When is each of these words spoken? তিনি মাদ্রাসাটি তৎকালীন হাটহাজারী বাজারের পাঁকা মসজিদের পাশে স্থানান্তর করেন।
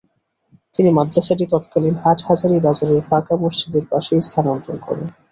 তিনি 0.75 0.89
মাদ্রাসাটি 0.97 1.45
তৎকালীন 1.51 1.95
হাটহাজারী 2.03 2.57
বাজারের 2.59 3.01
পাঁকা 3.09 3.33
মসজিদের 3.43 3.85
পাশে 3.91 4.13
স্থানান্তর 4.21 4.75
করেন। 4.85 5.07